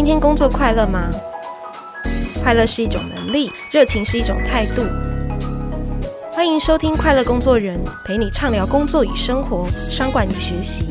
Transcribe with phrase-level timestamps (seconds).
[0.00, 1.10] 今天工作快乐吗？
[2.42, 4.82] 快乐是一种能力，热情是一种态度。
[6.32, 10.88] 欢迎收听《快乐工作人》，陪你畅聊工作与生活、商管与学习。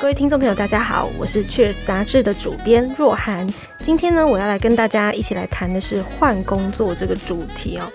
[0.00, 3.46] 各位听众朋友，大家好，我是《Cheers》杂志的主编若涵。
[3.84, 7.86] 今天呢，我要来跟大家一起来谈的是换工作这个主题哦。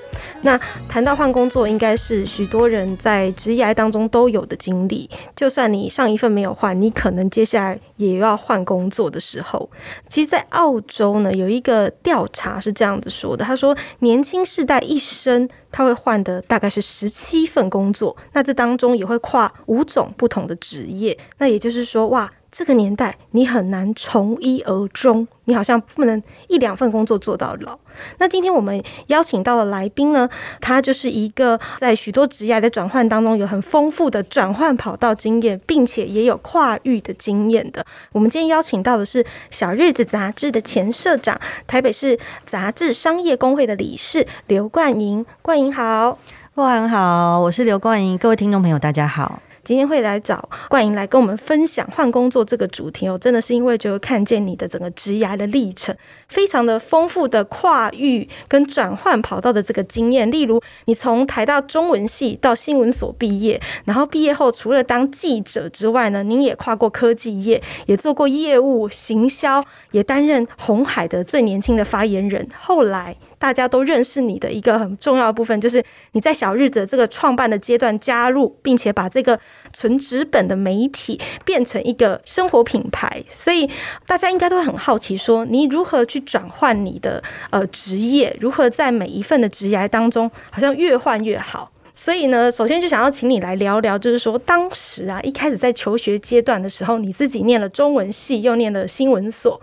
[0.44, 0.60] 那
[0.90, 5.10] 谈到换工作，应该是许多人在职业当中都有的经历。
[5.36, 9.70] 就算你上一份没有换，你可能接下来也要换工作的时候。
[10.10, 21.18] 其实，在澳洲呢，有一个调查是这样子说的：他说，年轻世代一生他会换的大概是十七份工作，那这当中也会跨五种不同的职业。
[21.38, 22.32] 那也就是说，哇。
[22.52, 27.80] 这个年代，你很难从一而终，你好像不能一两份工作做到老。
[28.18, 37.86] 那今天我们邀请到的来宾呢，他就是一个在许多职业的转换当中有很丰富的转换跑道经验，并且也有跨域的经验的。
[38.12, 45.26] 我们今天邀请到的是《小日子》杂志的前社长，台北市杂志商业公会的理事刘冠莹。
[45.42, 46.18] 冠莹好，
[46.54, 49.42] 若涵好，我是刘冠莹，各位听众朋友大家好。
[49.64, 55.96] 今天会来找冠莹来跟我们分享换工作这个主题哦，真的是因为就看见你的整个职涯的历程，
[56.28, 60.30] 非常的丰富的跨域跟转换跑道的这个经验。
[60.32, 72.48] 例如，你从台大中文系到新闻所毕业，然后毕业后除了当记者之外呢，您也跨过科技业，也做过业务行销，也担任红海的最年轻的发言人。
[72.60, 73.16] 后来。
[73.42, 79.40] 大家都认识你的一个很重要的部分，就是你在小日子这个创办的阶段加入，并且把这个
[79.74, 83.24] 纯纸本的媒体变成一个生活品牌。
[83.28, 83.68] 所以
[84.06, 91.72] 大家应该都很好奇，说你如何去转换你的呃职业，如何在每一份的职业当中，好像越换越好。
[91.96, 99.60] 所以呢，首先就想要请你来聊聊，就是说当时啊，一开始在求学阶段的时候，你自己念了中文系，又念了新闻所。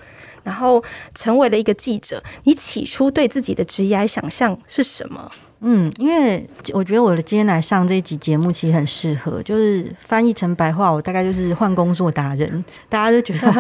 [0.48, 0.82] 然后
[1.14, 5.31] 成为了一个记者，你起初对自己的职业想象是什么？
[5.61, 12.65] 嗯，因为我觉得我的今天来上这一集节目其实很适合，就是翻译成白话，我大概就是换工作达人。
[12.89, 13.53] 大家都觉得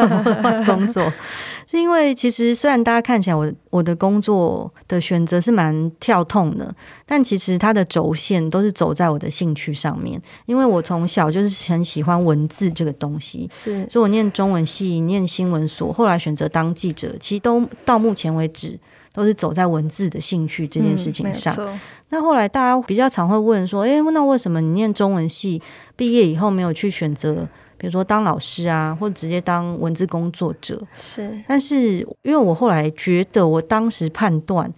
[0.42, 1.12] 换工作，
[1.68, 6.72] 是因为其实虽然大家看起来我我的工作的选择是蛮跳痛的，
[7.04, 10.20] 但其实它的轴线都是走在我的兴趣上面。
[10.46, 18.78] 因为我从小就是很喜欢文字这个东西，是，所以我念中文系，念新闻所，后来选择当记者，其实都到目前为止。
[19.12, 21.54] 都是走在文字的兴趣这件事情上。
[21.58, 21.78] 嗯、
[22.10, 25.60] 那后来大家比较常会问说：“诶、欸，那为什么你念中文系
[25.96, 31.42] 毕业以后没有去选择，比如说当老师啊，或者直接当文字工作者？”是。
[31.46, 34.72] 但是因为我后来觉得，我当时判断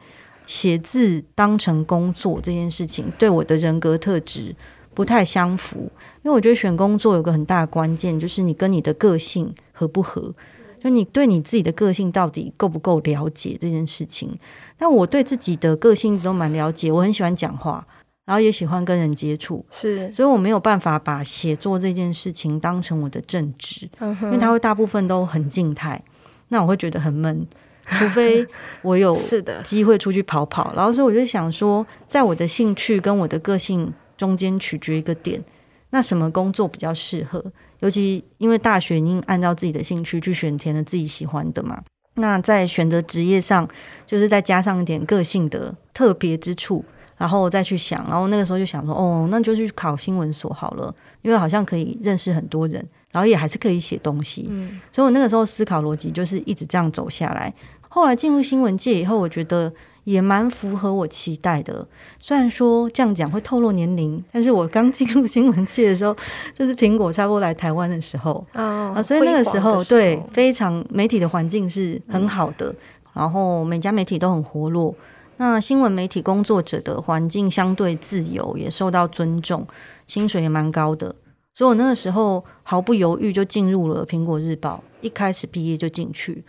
[0.47, 4.55] 写字当成工作这件事情，对我的人格特质
[4.95, 5.91] 不太相符。
[6.23, 10.35] 因为我觉得选工作有个很大的关键，就是你跟你的个性合不合。
[10.83, 14.39] 就你对你自己的个性到底够不够了解这件事情？
[14.79, 17.87] 那我对自己的个性都蛮了解，我很喜欢讲话，
[18.25, 26.03] 然后也喜欢跟人接触，是，所以我没有办法把写作这件事情当成我的正职，嗯、因为它会大部分都很静态，
[26.49, 27.47] 那我会觉得很闷，
[27.85, 28.47] 除非
[28.83, 30.73] 我有是的机会出去跑跑。
[30.75, 35.43] 然后所以我就想说，在我的兴趣跟我的个性中间取决一个点，
[35.91, 37.45] 那什么工作比较适合？
[37.81, 41.83] 尤其因为大学已经按照自己的兴趣去选填了自己喜欢的嘛，
[42.15, 43.69] 那在选择职业上，
[44.07, 46.85] 就是再加上一点个性的特别之处，
[47.17, 54.47] 然后再去想，然后那个时候就想说，哦，那就去考新闻所好了，因为好像可以认识很多人，然后也还是可以写东西。
[54.51, 57.53] 嗯，所以我那个时候思考逻辑就是一直这样走下来。
[57.89, 59.73] 后来进入新闻界以后，我觉得。
[60.10, 61.87] 也蛮符合我期待的，
[62.19, 66.16] 虽然说这样讲会透露年龄，但是我刚进入新闻界的时候，
[66.53, 72.77] 就是苹果差不多来台湾的时候，哦、啊，所以那个时候，对非常媒体的环境是很好的，嗯、
[73.12, 74.92] 然后每家媒体都很活络，
[75.36, 79.65] 那新闻媒体工作者的环境相对自由，也受到尊重，
[80.06, 81.15] 薪水也蛮高的，
[81.54, 86.42] 所以我那个时候毫不犹豫就进入了苹果日报，一开始毕业就进去。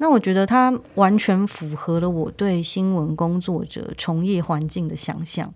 [0.00, 5.52] 那我觉得它完全符合了我对新闻工作者从业环境的想象，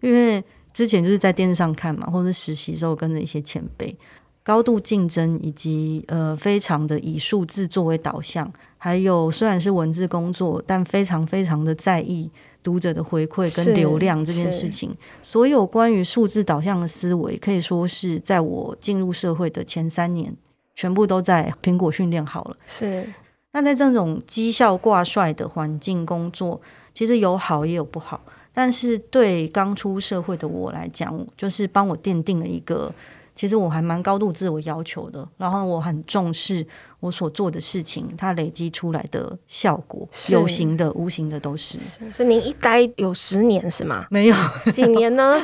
[0.00, 0.42] 因为
[0.72, 3.96] 之前就是在电视上看嘛，或者实习时候跟着一些前辈，
[4.44, 12.30] 高度竞争以及呃非常的以数字作为导向，还有虽然是文字工作，但非常非常的在意
[12.62, 20.32] 读者的回馈跟流量这件事情，所有关于数字导向的思维，可以说是在我进入社会的前三年，
[20.76, 22.56] 全部都在苹果训练好了。
[22.64, 23.04] 是。
[23.52, 26.60] 那在这种绩效挂帅的环境工作，
[26.94, 28.20] 其实有好也有不好。
[28.52, 32.92] 但是对刚出社会的我来讲，就是帮我奠定了一个。
[33.36, 36.66] 其实我还蛮高度自我要求的，然后我很重视
[37.00, 41.78] 我所做的事情，它累积出来的效果，有形的、无形的都是。
[41.78, 44.06] 是，所以您一待有十年是吗？
[44.10, 44.36] 没有，
[44.72, 45.42] 几年呢？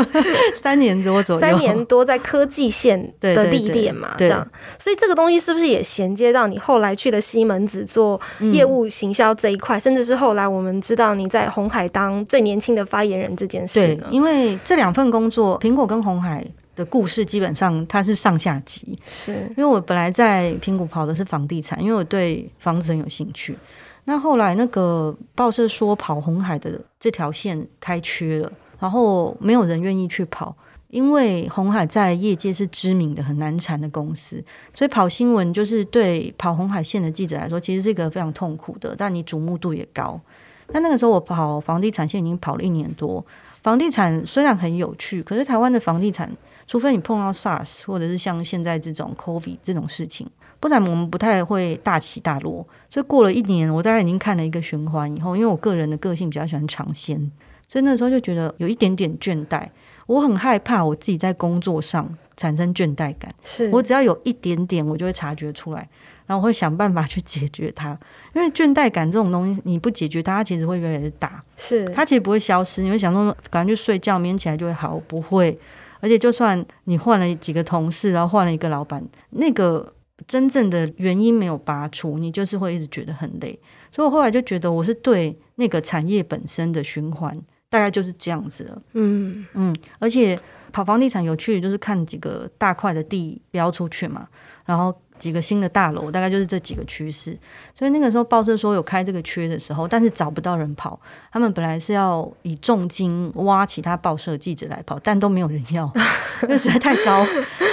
[0.56, 1.40] 三年多左右。
[1.40, 4.46] 三年多在科技线 的历练嘛，这样。
[4.78, 8.20] 所以这个东西是不是也衔接到你后来去了西门子做
[8.52, 14.06] 业务行销这一块，嗯，甚至是后来我们知道你在红海当最年轻的发言人这件事呢？
[14.08, 16.44] 对，因为这两份工作，苹果跟红海。
[16.76, 23.56] 的故事基本上它是上下集，是因为我本来在平谷跑的是房地产，因为我对房子很有兴趣。
[24.04, 30.54] 那后来那个报社说跑红海的这条线开缺了，然后没有人愿意去跑，
[30.88, 34.44] 因为红海在业界是知名的很难缠的公司，
[34.74, 40.20] 所以跑新闻就是对跑红海线的记者来说，其实是一个非常痛苦的，但你瞩目度也高。
[40.66, 43.24] 但那个时候我跑房地产线已经跑了一年多，
[43.62, 46.30] 房地产虽然很有趣，可是台湾的房地产。
[46.66, 50.28] 除非你碰到 SARS，或者是像现在这种 COVID 这种事情，
[50.60, 52.66] 不然我们不太会大起大落。
[52.88, 57.30] 所以过了一年，我大概已经看了一个循环以后，因为我个人的个性比较喜欢尝鲜，
[57.68, 59.68] 所以那时候就觉得有一点点倦怠。
[60.06, 62.06] 我很害怕我自己在工作上
[62.36, 65.88] 产生倦怠感，是我只要有一点点，我就会察觉出来，
[66.26, 67.98] 然后我会想办法去解决它。
[68.34, 71.42] 因为倦怠感这种东西，你不解决它，它其实会越来越大。
[71.56, 75.58] 是它其实不会消失，你会想说赶快去睡觉，明天起来就会好，不会。
[76.04, 79.90] 而且，就算你换了几个同事，然后换了一个老板，那个
[80.28, 83.58] 真正的原因没有拔除，你就是会一直觉得很累。
[83.90, 87.34] 所以我后来就觉得，我是对那个产业本身的循环
[87.70, 88.82] 大概就是这样子了。
[88.92, 90.38] 嗯嗯，而且
[90.70, 94.28] 跑房地产有趣，就是看几个大块的地标出去嘛，
[94.66, 94.94] 然后。
[95.18, 97.36] 几个新的大楼，大概就是这几个趋势。
[97.74, 100.98] 所以那个时候报社说有开这个缺的时候，但是找不到人跑。
[101.32, 105.90] 他们本来是要以重金挖其他报社记者来跑，但都没有人要，
[106.42, 107.24] 因为实在太糟。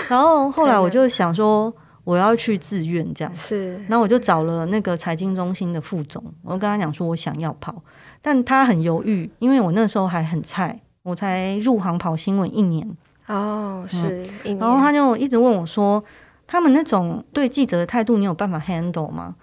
[0.08, 1.74] 然后后来我就想说，
[2.04, 3.36] 我要去自愿这样。
[3.36, 3.74] 是。
[3.88, 7.76] 然后我就找了那个财经中心的副总，我跟他讲说我想要跑，
[8.22, 12.88] 但他很犹豫，因为我那时候还很菜，我才入行跑新闻一年。
[13.28, 14.28] 哦，是。
[14.44, 14.58] 嗯。
[14.58, 16.04] 然后他就一直问我说。
[16.52, 19.34] 他们那种对记者的态度，你有办法 handle 吗？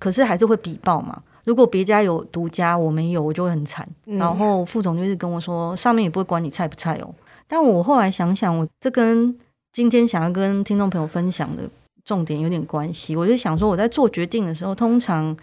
[0.00, 1.22] 可是还是会比报嘛。
[1.44, 3.88] 如果别家有独家，我没有，我就会很惨。
[4.06, 4.18] 嗯。
[4.18, 7.14] 然后副总就是跟我说，上面也不会管你菜不菜哦。
[7.46, 9.32] 但我后来想想，我这跟
[9.72, 11.62] 今天想要跟听众朋友分享的
[12.04, 13.14] 重点有点关系。
[13.14, 15.36] 我就想说，我在做决定的时候，通常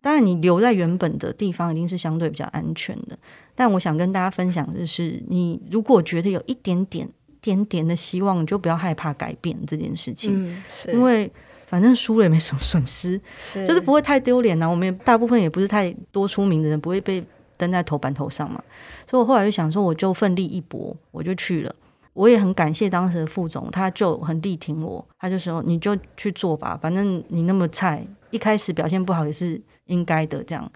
[0.00, 3.16] 当然你留在原本的地方一定是相对比较安全的。
[3.54, 7.08] 但我想跟大家分享的是，你如果觉得有一点点。
[7.44, 11.30] 点点的希望，你就不要害怕改变这件事情，嗯、因为
[11.66, 14.66] 反正输了也没什么损失，是就是不会太丢脸呐。
[14.66, 17.22] 我们也大部分也不是太多出名的人，不会被
[17.58, 18.64] 登在头版头上嘛。
[19.06, 21.74] 所以我后来就想说，我就奋力一搏，我就去了。
[22.14, 30.72] 我也很感谢当时的副总，他就很力挺我，他就说你就去做吧，反正你那么菜，一开始表现不好也是应该的这样。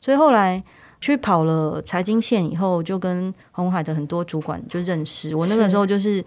[0.00, 0.62] 所以后来。
[1.02, 5.34] 去跑了财经线以后，就跟红海的很多主管就认识。
[5.34, 6.22] 我那个时候就是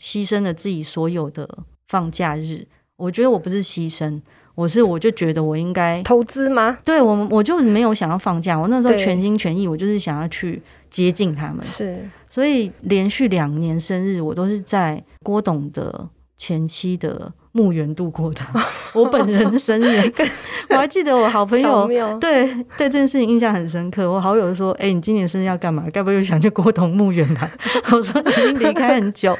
[0.00, 1.46] 牺牲了自己所有的
[1.88, 2.64] 放假日。
[2.96, 4.20] 我觉得我不是牺牲，
[4.54, 6.78] 我是我就觉得我应该投资吗？
[6.84, 8.56] 对，我我就没有想要放假。
[8.56, 11.62] 我那时候全心全意，我就是想要去接近他们。
[11.64, 17.32] 是，所以连续两年生日，我都是在郭董的前妻的。
[17.52, 18.40] 墓园度过的，
[18.94, 20.12] 我本人的生日，
[20.70, 21.86] 我还记得我好朋友
[22.18, 24.10] 对对这件事情印象很深刻。
[24.10, 25.84] 我好友说：“哎、欸，你今年生日要干嘛？
[25.92, 27.50] 该不会又想去郭董墓园吧？”
[27.90, 29.36] 我说：“已经离开很久。”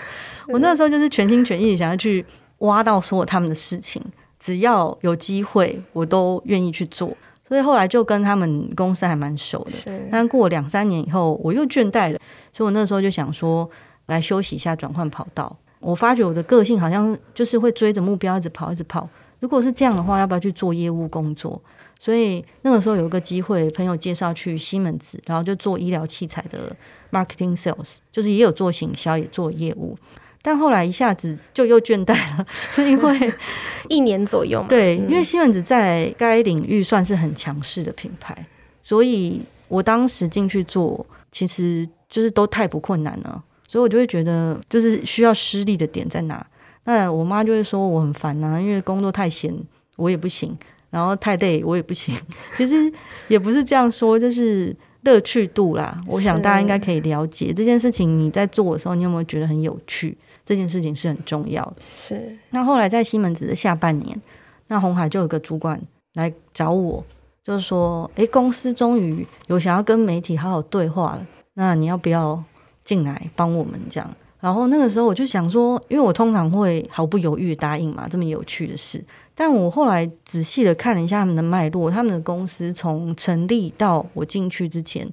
[0.48, 2.24] 我那时候就是全心全意想要去
[2.58, 4.02] 挖到所有他们的事情，
[4.40, 7.16] 只要有机会，我都愿意去做。
[7.46, 9.92] 所以后来就跟他们公司还蛮熟的。
[10.10, 12.18] 但过两三年以后，我又倦怠了，
[12.52, 13.68] 所以我那时候就想说，
[14.06, 15.56] 来休息一下，转换跑道。
[15.80, 19.08] 我发觉我的个性好像就是会追着目标一直跑，一直跑。
[19.40, 21.60] 如果是这样的话，要不要去做业务工作？
[21.98, 26.74] 所以那个时候有一个机会，朋友介绍去西门子，然后就做医疗器材的
[27.10, 29.96] marketing sales，就是也有做行销，也做业务。
[30.42, 33.32] 但后来一下子就又倦怠了，是 因为
[33.88, 34.68] 一年左右嘛。
[34.68, 38.34] 对，因为西门子在该领域算是很强势的品牌，
[38.82, 43.42] 所以我当时进去做，其实就是都太不困难了。
[43.70, 46.44] 所以我就会觉得，就是需要施力的点在哪？
[46.82, 49.54] 那我妈就会说我很烦啊，因为工作太闲，
[49.94, 50.50] 我也不行；
[50.90, 52.12] 然后太累，我也不行。
[52.58, 52.92] 其实
[53.28, 56.02] 也不是这样说，就是乐趣度啦。
[56.08, 58.18] 我想大家应该可以了解这件事情。
[58.18, 60.18] 你在做的时候，你有没有觉得很有趣？
[60.44, 61.76] 这件事情是很重要的。
[61.94, 62.36] 是。
[62.50, 64.20] 那后来在西门子的下半年，
[64.66, 65.80] 那红海就有个主管
[66.14, 67.04] 来找我，
[67.44, 71.24] 就是说，诶，公司终于有想要跟媒体好好对话了。
[71.54, 72.42] 那你要不要
[72.84, 74.10] 进来帮我们这样？
[74.40, 79.04] 然后那个时候我就想说，因为我通常会毫不犹豫答应嘛，这么有趣的事。
[79.34, 85.06] 但我后来仔细的看了一下他们的脉络，他们的公司从成立到我进去之前，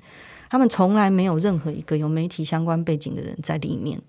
[0.49, 3.99] 他们从来没有任何一个有媒体相关背景的人在里面，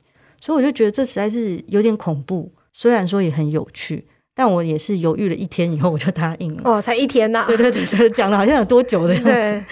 [0.40, 2.50] 所以我就觉得这实在是有点恐怖。
[2.72, 4.04] 虽然说也很有趣，
[4.36, 6.62] 但我也是犹豫了一天以后我就答应了。
[6.64, 7.46] 哦，才一天呐、啊？
[7.48, 9.64] 对对对，讲了好像有多久的样子。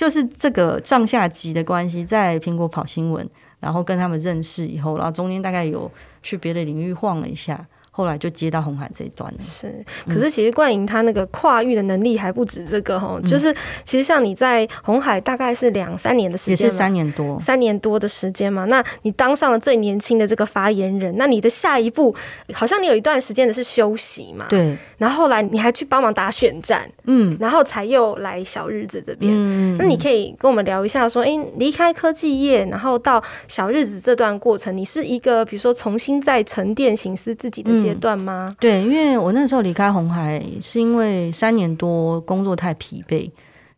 [0.00, 3.28] 就是这个上下级的关系，在苹果跑新闻。
[3.60, 5.92] 然后跟他们认识以后，然后中间大概有
[6.22, 7.66] 去别的领域晃了一下。
[7.90, 9.38] 后来就接到红海这一段了。
[9.38, 13.54] 是，可是其实冠莹他那个跨域的能力还不止这个哈，嗯、就是
[13.84, 18.64] 其实像你在红海大概是两三年的时间，也是三年多，三年多的时间嘛。
[18.66, 22.14] 那你当上了最年轻的这个发言人，那你的下一步
[22.52, 24.46] 好像你有一段时间的是休息嘛？
[24.48, 24.76] 对。
[24.98, 29.32] 然后后来你还去帮忙打选战，嗯，然后才又来小日子这边。
[29.34, 38.48] 嗯，那你可以跟我们聊一下，说，哎，离开科技业，然后到小日子这段过程，你是一个比如说重新再沉淀、形思自己的阶段吗？
[38.50, 43.30] 嗯，对，因为我那时候离开红海，是因为三年多工作太疲惫。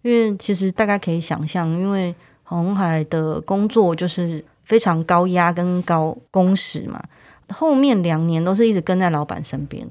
[0.03, 7.03] 因为其实大家可以想象，因为红海的工作就是非常高压跟高工时嘛。
[7.49, 9.87] 后面两年都是一直跟在老板身边。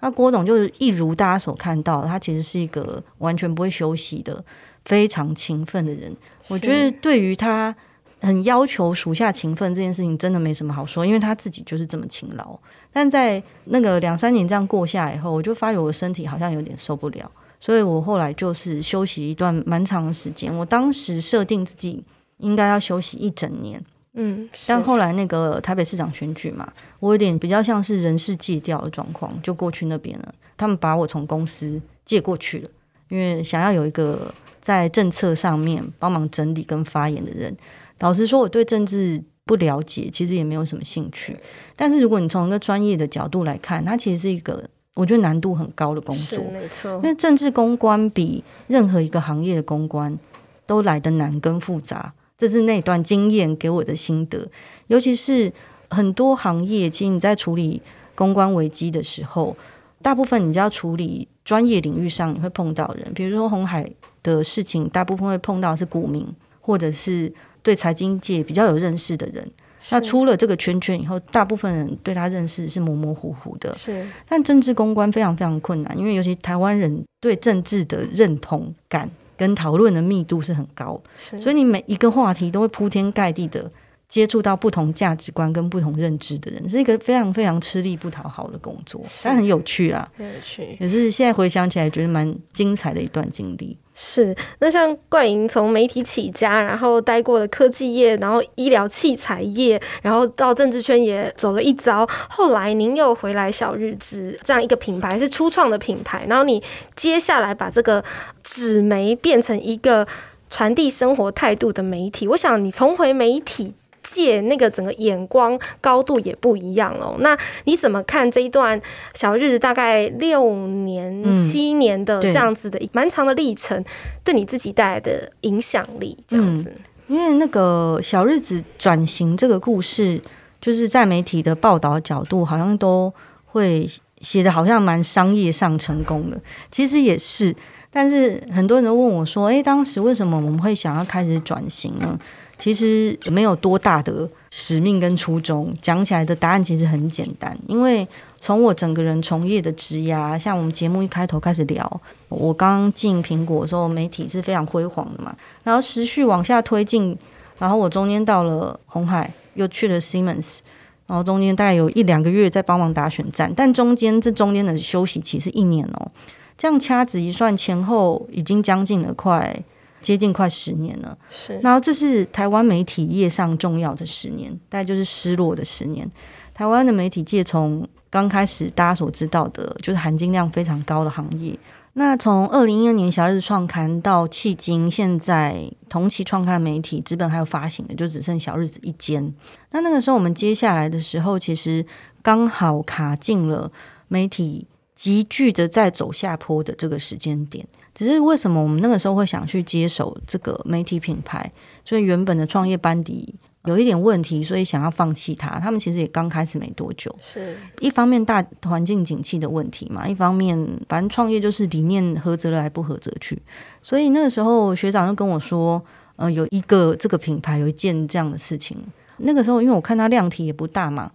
[0.00, 4.44] 那郭董就是一如大家所看到，他其实是一个完全不会休息的、
[4.84, 6.14] 非常勤奋的人。
[6.48, 7.74] 我觉得对于他。
[8.22, 12.58] 很要求属下勤奋这件事情，真的没什么好说，因为他自己就是这么勤劳。
[12.96, 20.50] 但在那个两三年这样过下来以后，我就发觉我的身体好像有点受不了，所以我后来就是休息一段蛮长的时间。
[20.56, 22.02] 我当时设定自己
[22.38, 23.78] 应该要休息一整年，
[24.14, 30.34] 嗯，但后来那个台北市长选举嘛，我有点比较像是人事借调的状况，就过去那边了。
[30.56, 32.70] 他们把我从公司借过去了，
[33.10, 37.54] 因为想要有一个在政策上面帮忙整理跟发言的人。
[37.98, 41.36] 老实说，我对政治不了解，其实也没有什么兴趣。
[41.76, 46.90] 但是如果你从一个专业的角度来看，它其实是一个我觉得难度很高的工作，没错。
[46.96, 50.18] 因为政治公关比任何一个行业的公关
[50.66, 54.48] 都来得难跟复杂，这是那段经验给我的心得。
[54.88, 55.52] 尤其是
[55.90, 57.80] 很多行业，其实你在处理
[58.16, 59.56] 公关危机的时候，
[60.02, 63.88] 大部分你就要处理专业领域上你会碰到人，比如说红海
[64.24, 66.26] 的事情，大部分会碰到是股民
[66.60, 67.32] 或者是。
[67.66, 69.44] 对财经界比较有认识的人，
[69.90, 73.74] 那出了这个圈圈以后，大部分人对他认识是模模糊糊的。
[73.74, 83.68] 是，但政治公关非常非常困难，因为尤其台湾人对政治的认同感跟讨论的密度是很高，所以你每一个话题都会铺天盖地的
[84.08, 93.76] 接触到不同价值观跟不同认知的人，是一个非常非常吃力不讨好的工作，但很有趣啊，很有趣，也是现在回想起来觉得蛮精彩的一段经历。
[93.98, 106.62] 是，那像冠莹从媒体起家，然后待过了科技业，然后医疗器材业，然后到政治圈也走了一遭，后来您又回来小日子这样一个品牌是初创的品牌，然后你
[106.94, 108.04] 接下来把这个
[108.44, 110.06] 纸媒变成一个
[110.50, 113.72] 传递生活态度的媒体，我想你重回媒体。
[114.06, 117.16] 界那个整个眼光高度也不一样哦。
[117.20, 118.80] 那你怎么看这一段
[119.14, 123.84] 小日子大概六年七年的这样子的蛮长的历程，
[124.24, 126.72] 对你自己带来的影响力这样子？
[127.08, 130.20] 因为那个小日子转型这个故事，
[130.60, 133.12] 就是在媒体的报道角度，好像都
[133.44, 133.88] 会
[134.20, 136.36] 写的好像蛮商业上成功的。
[136.70, 137.54] 其实也是，
[137.90, 142.18] 但是很多人都问我说：“诶，当时为什么我们会想要开始转型呢？”
[142.58, 147.56] 其实没有多大的使命跟初衷，讲起来的答案其实很简单。
[147.66, 148.06] 因为
[148.40, 155.36] 从我整个人从业的职涯，像我们节目一开头开始聊，我刚进苹果的时候，媒体是非常辉煌的嘛。
[155.64, 157.16] 然后持续往下推进，
[157.58, 160.60] 然后我中间到了红海，又去了 Siemens，
[161.06, 166.10] 然后中间大概有一两个月在帮忙打选战，但中间这中间的休息期是一年哦。
[166.56, 169.62] 这样掐指一算，前后已经将近了快。
[170.06, 171.58] 接近快十年了，是。
[171.64, 176.08] 然后这是台湾媒体业上重要的十年，大概就是失落的十年。
[176.54, 181.58] 台湾的媒体界从刚开始大家所知道的，就是含金量非常高的行业。
[181.94, 189.34] 那从二零一二年小日子创刊到迄今，现在同期创刊媒体资本还有发行的，就只剩小日子一间。
[189.72, 191.84] 那那个时候我们接下来的时候，其实
[192.22, 193.72] 刚好卡进了
[194.06, 197.64] 媒体急剧的在走下坡的这个时间点。
[197.94, 201.50] 只是为什么我们那个时候会想去接手这个媒体品牌？
[201.84, 203.34] 所以原本的创业班底
[203.64, 205.58] 有一点问题，所以想要放弃它。
[205.58, 213.40] 他们其实也刚开始没多久，是一方面大环境景气的问题嘛，一方面反正创业就是理念合则来，不合则去。
[213.80, 215.82] 所以那个时候学长就跟我说
[216.16, 218.76] ：“呃，有一个这个品牌有一件这样的事情。
[219.18, 221.10] 那个时候，因为我看它量体也不大嘛，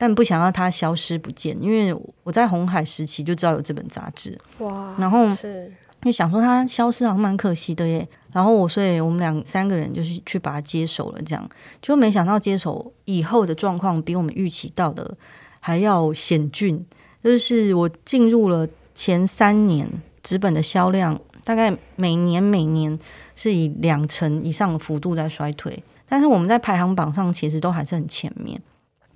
[0.00, 4.38] 但不想要它消失不见，因为我在红海时期就知道有这本杂志。
[4.60, 5.70] 哇，然后是。
[6.00, 11.50] 就想说它消失好像蛮可惜的耶，然后我所以我们两三个人就是去把它接手了，这样
[11.82, 15.14] 就没想到接手以后的状况比我们预期到的
[15.60, 16.82] 还要险峻。
[17.22, 19.86] 就是我进入了前三年，
[20.22, 22.98] 纸本的销量大概每年每年
[23.36, 28.58] 是以两成以上的幅度在衰退，但是我们在排行榜上其实都还是很前面。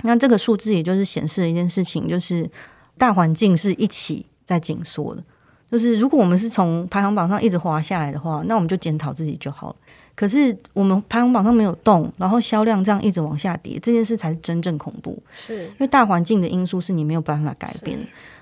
[0.06, 2.48] 那这个数字也就是显示了一件事情，就是
[2.96, 5.24] 大环境是一起在紧缩的。
[5.70, 9.76] 就是如果我们是从排行榜上一直滑下来的话，那我们就检讨自己就好了。
[10.14, 15.20] 可是我们排行榜上没有动，然后销量这样一直往下跌，这件事才是真正恐怖。
[15.32, 17.98] 是因为大环境的因素是你没有办法改变。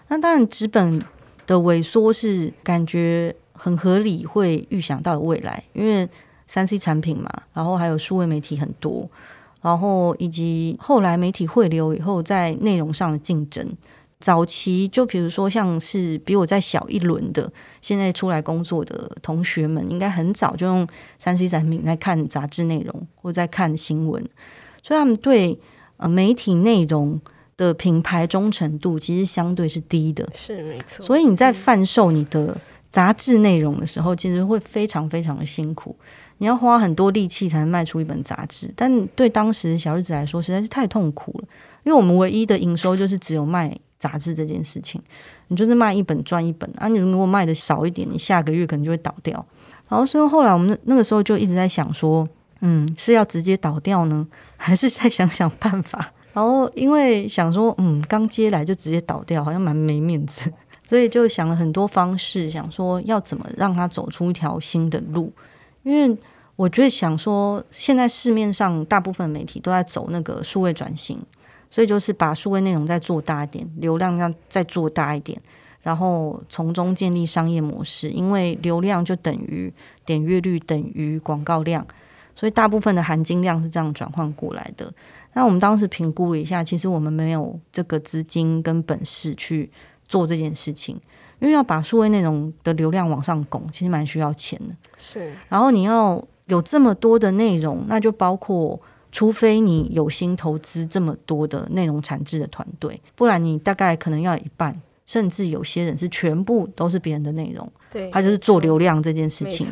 [0.09, 1.01] 那当然，纸本
[1.47, 5.63] 的萎缩是感觉很合理，会预想到的未来。
[5.73, 6.07] 因为
[6.47, 9.09] 三 C 产品嘛，然后还有数位媒体很多，
[9.63, 13.67] 然后以及后来媒体汇流以后，在内容上的竞争。
[14.19, 20.87] 早期就比如说像是比我再小一轮的，现在出来工作的同学们，应该很早就用
[21.19, 24.23] 三 C 产品在看杂志内容或在看新闻，
[24.81, 25.59] 所以他们对
[25.97, 27.21] 呃媒体内容
[27.57, 31.05] 的品牌忠诚度其实相对是低的，是没错。
[31.05, 32.57] 所以你在贩售你的
[32.93, 35.97] 杂志内容的时候，其实会非常非常的辛苦，
[36.39, 41.49] 你要花很多力气才能卖出一本杂志，但对当时小日子来说实在是太痛苦了，
[41.85, 43.77] 因为我们唯一的营收就是只有卖。
[44.03, 45.01] 杂志这件事情，
[45.47, 46.89] 你就是卖一本赚一本啊！
[46.89, 49.33] 你如果卖的少一点，你下个月可能就会倒掉。
[49.89, 52.27] 然后，所以后来我们那个时候就一直在想说，
[52.63, 56.11] 嗯，是要直接倒掉呢，还是再想想办法？
[56.33, 60.53] 然后因为想说，嗯，刚接来就直接倒掉，好像蛮没面子，
[60.85, 65.33] 所以就想了很多方式，想说要怎么让他走出一条新的路。
[65.83, 66.17] 因为
[66.57, 71.19] 我觉得想说，现在市面上大部分媒体都在走那个数位转型。
[71.75, 75.41] 所以就是把数位内容再做大一点，流量要再做大一点，
[75.81, 78.11] 然后从中建立商业模式。
[78.11, 79.73] 因为流量就等于
[80.05, 81.87] 点阅率等于广告量，
[82.35, 84.93] 所以大部分的含金量是这样转换过来的。
[85.33, 89.71] 那我们当时评估了一下，其实我们没有这个资金跟本事去
[90.07, 91.01] 做这件事情，
[91.43, 94.75] 因为要把数位内容的流量往上拱，其实蛮需要钱的。
[94.97, 98.81] 是，然后你要有这么多的内容，那就包括。
[99.15, 104.75] 除非你有心投资这么多的内容产制的团队，不然你大概可能要一半，
[105.05, 107.71] 甚至有些人是全部都是别人的内容。
[107.91, 109.71] 对，他就是做流量这件事情。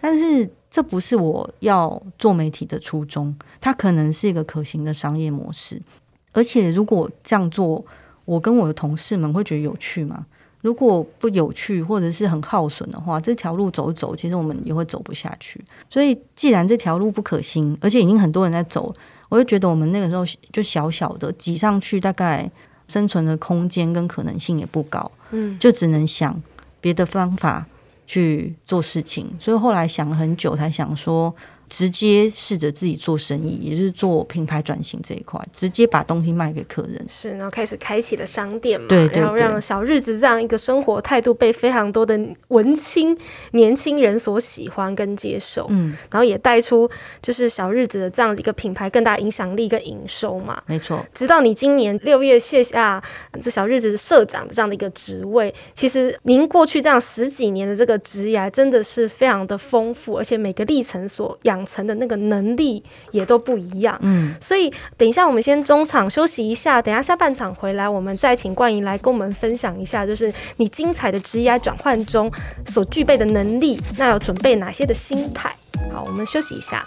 [0.00, 5.80] 但是这不是我要做媒体的初衷，它可能是一个可行的商业模式。
[6.32, 7.86] 而且如果这样做，
[8.24, 10.26] 我跟我的同事们会觉得有趣吗？
[10.62, 15.60] 如果不有趣或者是很耗损的话，这条路走走，其实我们也会走不下去。
[15.88, 18.94] 所以，既然这条路不可行，而且已经很多人在走，
[19.28, 22.50] 我就觉得我们那个时候就小小的挤上去，大概
[22.88, 26.40] 生存的空间跟可能性也不高，嗯，就只能想
[26.80, 27.66] 别的方法
[28.06, 29.30] 去做事情。
[29.38, 31.34] 所以后来想了很久，才想说。
[31.70, 37.02] 直接试着自己做生意，也就是做品牌转型这一块，直接把东西卖给客人。
[37.08, 43.16] 是，然后开始开启了商店嘛，对，对，对，然后让小日子这样一个生活态度被非常多的文青
[43.52, 45.68] 年轻人所喜欢跟接受。
[45.70, 46.90] 嗯，然后也带出
[47.22, 50.60] 就是小日子的这样一个品牌更大影响力跟营收嘛。
[50.66, 51.06] 没错。
[51.14, 53.00] 直到你今年六月卸下
[53.40, 61.59] 这小日子社长的这样的一个职位，其实您过去这样十几年的这个职业真的是非常的丰富，而且每个历程所养。
[61.60, 72.32] 养成的那个能力也都不一样，嗯，所以等一下我们先中场休息一下，等一下下半场回来，我们再请冠莹来跟我们分享一下，就是你精彩的职业转换中
[72.66, 75.54] 所具备的能力，那要准备哪些的心态？
[75.92, 76.82] 好，我们休息一下。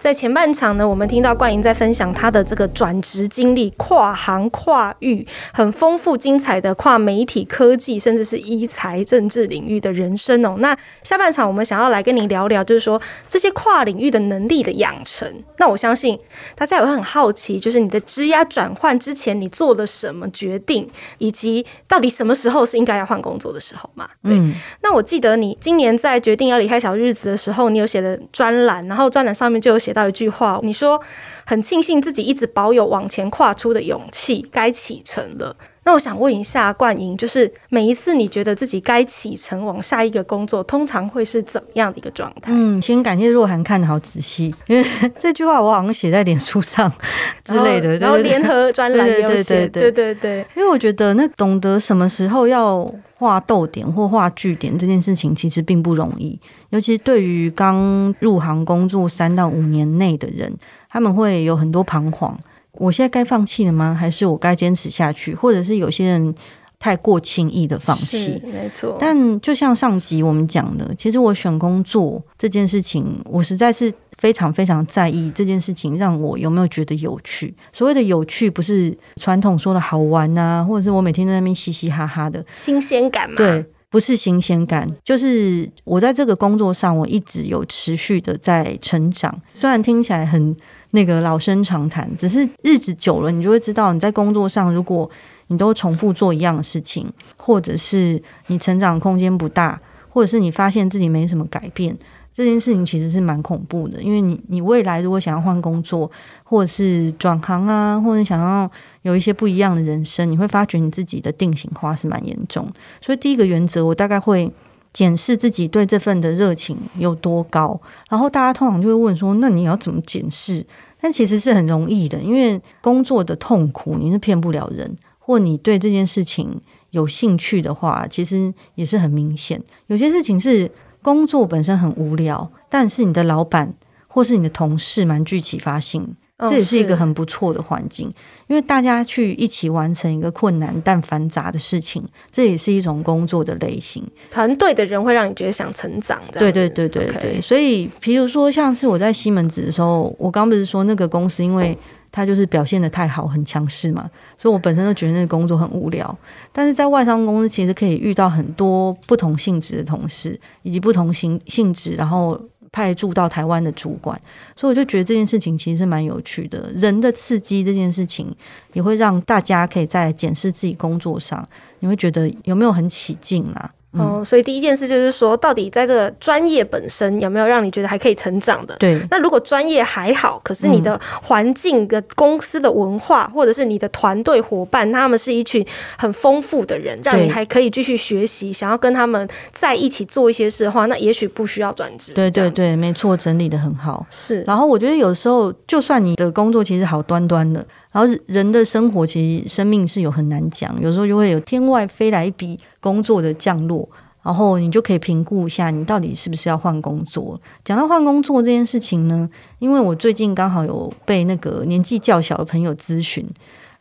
[0.00, 10.56] 在前半场呢，我们听到冠莹在分享她的这个转职经历，跨行跨域，很丰富精彩的跨媒体、科技，甚至是医财政治领域的人生哦。
[10.58, 15.30] 那下半场我们想要来跟你聊聊，就是说这些跨领域的能力的养成。
[15.58, 16.18] 那我相信
[16.54, 24.08] 大家也会很好奇，就是你的职涯转换之前，你做了什么决定，以及到底什么时候是应该要换工作的时候嘛？
[24.22, 24.32] 对。
[24.32, 29.89] 嗯、那我记得你今年在决定要离开小日子的时候，你有写的专栏，然后专栏上面就有写。
[29.90, 31.02] 写到一句话，你说
[31.44, 35.56] 很庆幸自己一直保有往前跨出的勇气，该启程了。
[35.82, 42.52] 那我想问一下冠英，就是每一次你觉得自己该启程往下一个工作，通常会是怎么样的一个状态？
[42.52, 44.86] 嗯，先感谢若涵看的好仔细，因为
[45.18, 46.92] 这句话我好像写在脸书上
[47.44, 50.46] 之类的，然后联合专栏也有写，对对对。
[50.54, 56.38] 因为我觉得那懂得什么时候要画逗点或画句点这件事情，其实并不容易，
[56.68, 60.54] 尤其对于刚入行工作三到五年内的人，
[60.90, 62.38] 他们会有很多彷徨。
[62.80, 63.94] 我现在该放弃了吗？
[63.94, 65.34] 还是我该坚持下去？
[65.34, 66.34] 或者是有些人
[66.78, 68.42] 太过轻易的放弃？
[68.50, 68.96] 没错。
[68.98, 77.54] 但就像上集我们讲的，其实我选工作这件事情，我实在是非常非常在意这件事情，让我有没有觉得有趣？
[77.70, 83.36] 所谓的有趣，不是传统说的好玩啊，或者是我每天在那边嘻嘻哈哈的新鲜感吗？
[83.36, 89.38] 对，不是新鲜感，就是我在这个工作上，我一直有持续的在成长。
[89.54, 90.56] 虽然听起来很。
[90.92, 95.08] 那个老生常谈，只是日子久了，你就会知道，你在工作上，如果
[95.48, 101.96] 你都重复做一样的事情，或者是你成长空间不大，或者是你发现自己没什么改变，
[102.32, 104.00] 这件事情其实是蛮恐怖的。
[104.02, 106.10] 因为你，你未来如果想要换工作，
[106.44, 108.70] 或者是转行啊，或者想要
[109.02, 112.68] 有一些不一样的人生，你会发觉你自己的定型化是蛮严重。
[113.00, 114.50] 所以第一个原则，我大概会
[114.92, 120.64] 检视自己对这份的热情有多高，然后大家通常就会问说：“那你要怎么检视？”
[121.00, 129.62] 但其实是很容易的，因为工作的痛苦你是骗不了人，或你对这件事情有兴趣的话，其实也是很明显。
[129.86, 133.72] 有些事情是工作本身很无聊，但是你的老板
[134.08, 136.14] 或是你的同事蛮具启发性。
[136.48, 138.10] 这也是一个很不错的环境，
[138.46, 144.02] 因为大家去一起完成一个困难但繁杂的事情，这也是一种工作的类型。
[144.30, 147.40] 团队的人会让你觉得想成长，对对对对对。
[147.40, 151.76] 所以，比如说像是我在西门子的时候，我刚不是说那个公司，因为
[152.10, 156.18] 他就是表现的太好，很强势嘛，所以我本身都觉得那个工作很无聊。
[156.52, 162.40] 但是在外商公司，其实可以遇到很多不同性质的同事，以及不同性性质，然后。
[162.72, 164.20] 派驻到台湾的主管，
[164.54, 166.70] 所以我就觉得这件事情其实是蛮有趣的。
[166.76, 168.34] 人的刺激这件事情，
[168.72, 171.46] 也会让大家可以在检视自己工作上，
[171.80, 173.72] 你会觉得有没有很起劲啊？
[173.92, 178.76] 哦，所以第一件事就是说，到底在这个专业本身有没有让你觉得还可以成长的？
[178.76, 179.00] 对。
[179.10, 185.66] 那如果专业还好，可是你的环境的公司的文化，或者是你的团队伙伴，他们是一群
[185.98, 192.12] 很丰富的人，让你还可以继续学习，想要跟他们在一起做一些事的话，那也许不需要转职。
[192.12, 194.06] 对对对，没错，整理的很好。
[194.08, 194.42] 是。
[194.46, 197.66] 然后我觉得有时候，就算你的工作其实好端端的。
[197.92, 203.88] 然后人的生活其实生命是有很难讲，有时候就会有天外飞来一笔工作的降落，
[204.22, 207.40] 然后你就可以评估一下你到底是不是要换工作。
[207.64, 213.26] 讲到换工作这件事情呢，因为我最近刚好有被那个年纪较小的朋友咨询，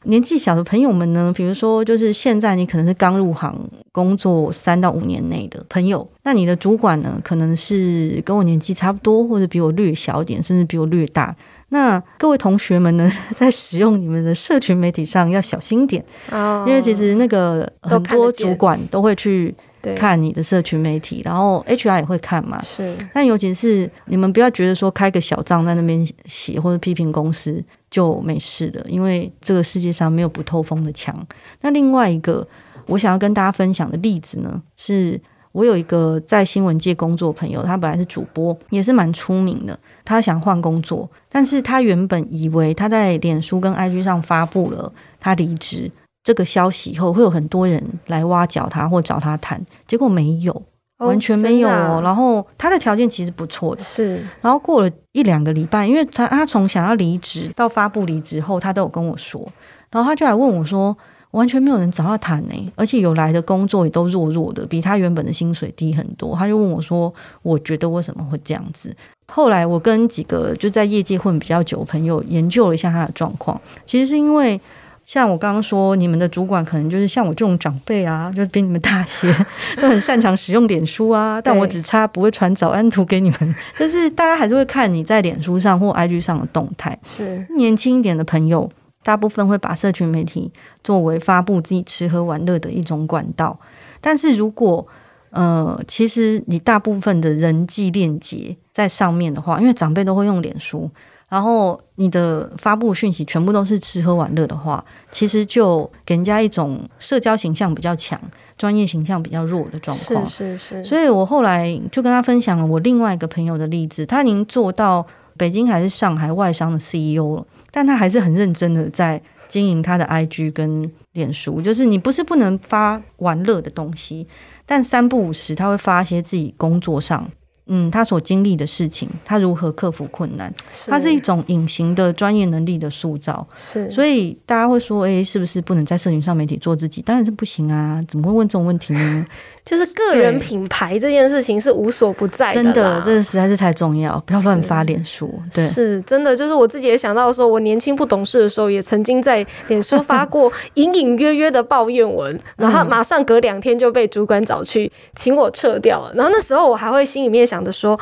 [0.05, 3.55] 年纪小的朋友们呢，比如说就是现在你可能是刚入行
[3.91, 11.35] 工作三到五年内的朋友，那你的主管呢可能是跟我年纪差不多，或者比我略小点，甚至比我略大。
[11.69, 19.53] 那各位同学们呢， 在使用你们的社群媒体上要小心点，oh, 因为其实那个很多主管都会去
[19.95, 22.62] 看你的社群媒体，然后 HR 也会看嘛。
[22.63, 31.15] 是，但尤其是你们不要觉得说开个小账在那边写或者批评公司就没事了，因为这个世界上没有不透风的墙。
[31.62, 32.45] 那另外一个
[32.88, 39.77] 我想要跟大家分享的例子呢，是我有一个在新闻界工作的朋友，他本来是主播，也是蛮出名的。
[40.05, 45.91] 他想换工作，但是他原本以为他在脸书跟 IG 上发布了他离职
[46.23, 50.62] 这个消息以后，会有很多人来挖角他或找他谈，结果没有，
[50.97, 51.69] 完全没有。
[51.69, 54.23] 哦，然后他的条件其实不错的，是。
[54.41, 59.47] 然后过了一两个礼拜，因为他他从想要离职到发布离职后，他都有跟我说，
[59.91, 60.95] 然后他就来问我说，
[61.31, 66.35] 完全没有人找他谈呢，而且有来的工作也都弱弱的，比他原本的薪水低很多。
[66.35, 67.13] 他就问我说，
[67.43, 68.95] 我觉得为什么会这样子？
[69.27, 74.59] 后来我跟几个就在业界混比较久的朋友研究了一下他的状况，其实是因为
[75.05, 79.31] 像我刚刚说，你们的主管可能就是像我这种长辈啊，就是比你们大些，
[79.79, 83.55] 都很擅长使用脸书啊，但我只差不会传早安图给你们。
[83.77, 86.97] 但是大家还是会看你在脸书上或 IG 上的动态。
[87.03, 88.67] 是年轻一点的朋友，
[89.09, 90.51] 大部分会把社群媒体
[90.83, 93.59] 作为发布自己吃喝玩乐的一种管道，
[93.99, 94.85] 但是如果
[95.31, 100.87] 呃，其实你大部分的人际链接在上面的话，因为长辈都会用脸书，
[101.27, 108.21] 然后你的发布讯息全部都是吃喝玩乐的话，其实就给人家一种社交形象比较强、
[108.59, 110.23] 专业形象比较弱的状况。
[110.27, 110.83] 是是是。
[110.83, 115.03] 所以我后来就跟他分享了我另外一个朋友的例子，他已经做到
[115.35, 120.91] 北京还是上海外商的 CEO 了，但他还是很认真的在经营他的 IG 跟。
[121.13, 124.27] 脸书，就是你不是不能发玩乐的东西，
[124.63, 127.29] 但三不五时他会发一些自己工作上。
[127.69, 133.47] 嗯，他所经历的事情，他如何克服困难，是它是一种隐形的专业能力的塑造。
[133.55, 137.01] 是，所以大家会说，哎、欸，是不是不能在社群上媒体做自己？
[137.01, 138.01] 当然是不行啊！
[138.08, 139.25] 怎么会问这种问题呢？
[139.63, 145.32] 就是个人品牌这件事情是无所不在的，真的，这实在是太重要，不要乱发脸书。
[145.53, 156.12] 对，是真的，就是我自己也想到说，我年轻不懂事的时候，也曾经在脸书发过 隐隐约约的抱怨文，然后马上隔两天就被主管找去请我撤掉了。
[156.15, 157.99] 然后那时候我还会心里面想着说，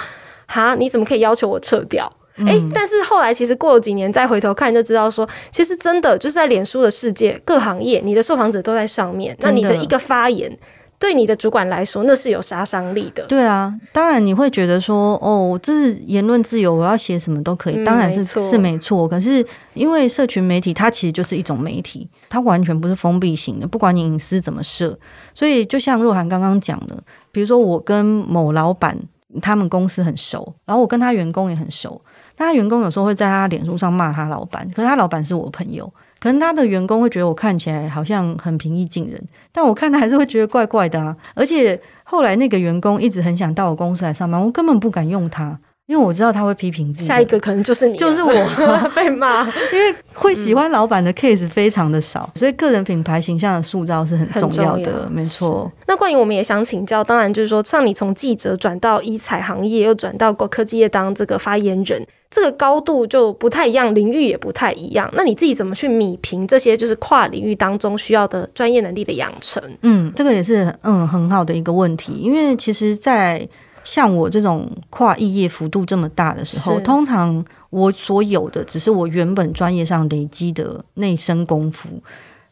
[0.47, 2.09] 哈，你怎么可以要求我撤掉？
[2.45, 10.57] 哎、但是后来其实过了几年再回头看，就知道说，其实真的就是在脸书的世界，各行业你的受访者都在上面，那你的一个发言。
[10.99, 13.23] 对你的主管来说，那是有杀伤力的。
[13.25, 19.07] 对啊，当然你会觉得说，哦，这是言论自由，我要写什么都可以，当然是、嗯、是没错。
[19.07, 24.97] 可是因为社群媒体，它其实就是一种媒体，它完全不是封闭型的，不管你隐私怎么设。
[25.35, 26.97] 所以就像若涵刚刚讲的，
[27.31, 28.97] 比如说我跟某老板，
[29.41, 31.99] 他们公司很熟，然后我跟他员工也很熟，
[32.35, 35.91] 他员工有时候会在他脸书上骂他老板，可是他老板是我朋友。
[36.19, 41.15] 可能他的员工会觉得我看起来好像很平易近人，但我看他还是会觉得怪怪的啊。
[41.35, 47.05] 而且后来那个员工一直很想到我公司来上班，我根本不敢用他，因为我知道他会批评自己。
[47.07, 48.31] 下一个可能就是你，就是我
[48.93, 55.71] 被骂， 因为会喜欢老板的 case 非常的少，所以个人品牌形象的塑造是很重要的，要没错。
[55.87, 62.05] 那关于，我们也想请教，当然就是说，像你从记者转到医材行业，又转到过科技业当这个发言人。
[62.29, 65.09] 这个高度就不太一样，领域也不太一样。
[65.15, 69.63] 那你自己怎么去米平这些就是跨领域当中需要的专业能力的养成？
[69.83, 72.11] 嗯，这个也是嗯很好的一个问题。
[72.19, 73.47] 因为其实，在
[73.87, 81.87] 像我这种跨异业幅度这么大的时候，通常我所有的只是我原本专业上累积的内生功夫。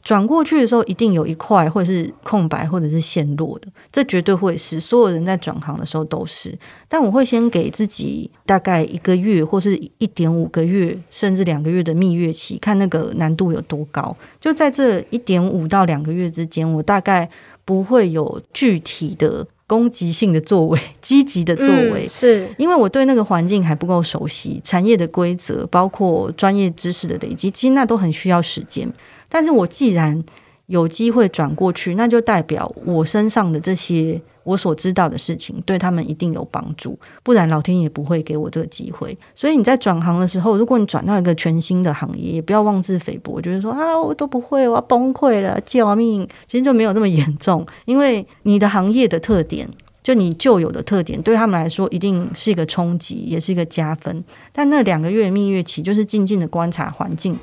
[0.01, 6.57] 转过去的时候，一定有一块或者是空白，或者是陷落的，这绝对会是所有人在转行的时候都是。
[6.87, 14.15] 但我会先给自己大概一个月，或是一点五个月，甚至两个月的蜜月期，看那个难度有多高。
[14.39, 17.29] 就在这一点五到两个月之间，我大概
[17.65, 28.91] 不会有具体的攻击性的作为、 积极的作为，嗯、是因为我对那个环境还不够熟悉，产业的规则，包括专业知识的累积，其实那都很需要时间。
[29.27, 30.23] 但是我既然
[30.67, 39.17] 有机会转过去，那就代表我身上的这些我所知道的事情对他们一定有帮助，不然老天也不会给我这个机会。
[39.35, 46.25] 所以你在转行的时候，如果你转到一个全新的行业，也不要妄自菲薄，觉得说啊，我都不会，我要崩溃了，救命！
[46.47, 49.67] 其实就没有那么严重，因为你的行业的特点，
[50.03, 54.23] 就你旧有的特点，对他们来说一定是一个冲击，也是一个加分。
[54.53, 57.35] 但那两个月蜜月期，就是静静的观察环境。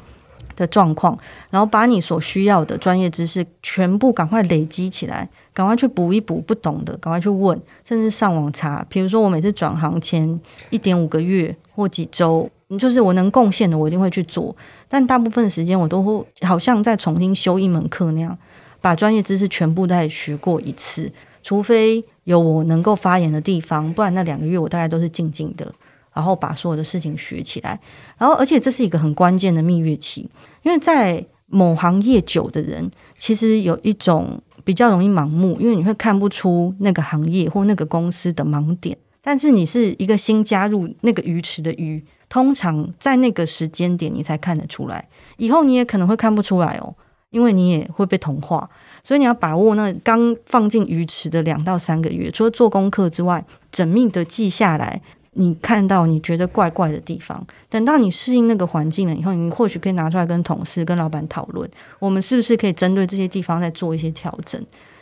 [0.62, 1.18] 的状况，
[1.50, 8.86] 然后把你所需要的专业知识全部赶快累积起来，赶快去补一补不懂的，赶快去问，甚至上网查。
[8.88, 12.48] 比如说，我每次转行前一点五个月或几周，
[12.78, 14.54] 就是我能贡献的，我一定会去做。
[14.88, 18.38] 但大部分的时间，我都会好像再重新修一门课那样，
[18.80, 21.10] 把专业知识全部再学过一次。
[21.42, 25.66] 除非有我能够发言的地方，不然那两个月我大概都是静静的。
[26.14, 27.78] 然后把所有的事情学起来，
[28.18, 30.28] 然后而且这是一个很关键的蜜月期，
[30.62, 38.96] 因为在某行业久的人，其实有一种比较容易盲目，因为你会看不出那个行业或那个公司的盲点。
[39.20, 46.94] 但是你是一个新加入那个鱼池的鱼，通常在那个时间点你才看得出来，以后你也可能会看不出来哦，
[47.30, 48.68] 因为你也会被同化。
[49.04, 55.00] 所以你要把握那刚放进鱼池的两到三个月，除了做功课之外，缜密的记下来。
[55.34, 61.68] 你看到你觉得怪怪的地方，等到你适应那个环境了以后，你或许可以拿出来跟同事、跟老板讨论，
[61.98, 64.60] 我们是不是可以针对这些地方再做一些调整？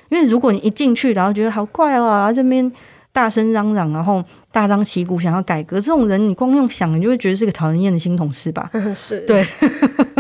[0.09, 2.71] 因为如果你一进去，然后觉得好怪啊，然后这边
[3.13, 8.71] 大声嚷嚷，然后大张旗鼓想要改革，这种人你光用想，你就会觉得是个讨人厌的新同事吧？
[8.95, 9.45] 是，对。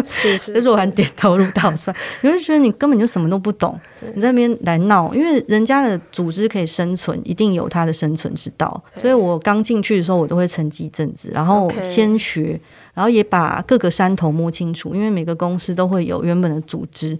[0.02, 3.78] 是是，若涵点头如捣蒜， 你会觉得你根本就什么都不懂，
[4.14, 8.82] 你在那边来闹，因为人家的组织可以生存，一定有他的生存之道。
[8.96, 12.58] 所以我刚进去的时候，我都会沉寂一阵子，然后先学，
[12.94, 17.18] 然后也把各个山头摸清楚，因为每个公司都会有原本的组织。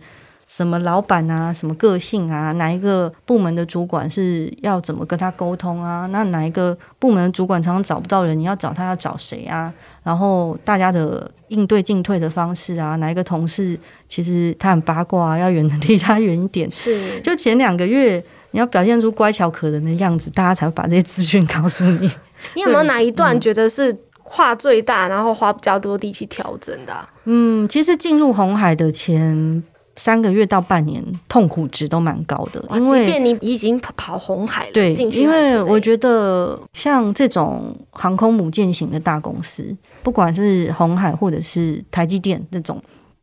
[0.51, 6.09] 什么老板啊，什么个性啊，哪一个部门的主管是要怎么跟他沟通啊？
[6.11, 9.73] 那哪一个部门的主管常常找不到人，你要找他要找谁啊？
[10.03, 16.69] 然后大家的应对进退的方式啊，哪一个同事其实他很八卦啊，要远离他远一点。
[16.69, 22.11] 是，就前两个月你要表现出乖巧可人的样子，大家才会把这些资讯告诉你。
[22.57, 27.09] 你有没有哪一段觉得是跨最大，然后花比较多力气调整的啊？
[27.27, 29.63] 嗯，其实进入红海的前。
[29.97, 32.65] 三个月到半年，痛苦值都蛮高的。
[32.75, 42.81] 因为即便你已经跑红海了，对，因为我觉得像这种航空母舰型的大公司，不管是红海或者是台积电这种，